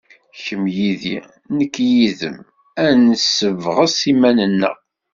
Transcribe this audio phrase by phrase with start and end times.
[0.43, 1.17] Kemm yid-i,
[1.57, 2.37] nekk yid-m,
[2.85, 4.75] ad nessebɣes iman-nneɣ.